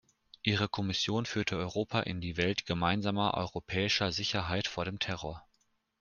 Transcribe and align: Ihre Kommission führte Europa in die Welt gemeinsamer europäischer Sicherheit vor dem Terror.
Ihre 0.41 0.67
Kommission 0.67 1.27
führte 1.27 1.57
Europa 1.59 1.99
in 1.99 2.21
die 2.21 2.35
Welt 2.35 2.65
gemeinsamer 2.65 3.35
europäischer 3.35 4.11
Sicherheit 4.11 4.65
vor 4.67 4.83
dem 4.83 4.97
Terror. 4.97 5.47